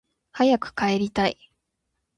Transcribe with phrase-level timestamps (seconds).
[0.31, 1.37] 早く帰りたい